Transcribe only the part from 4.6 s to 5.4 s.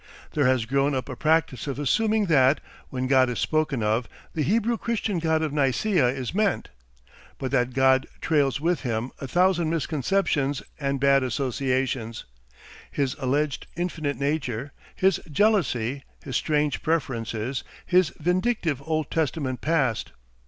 Christian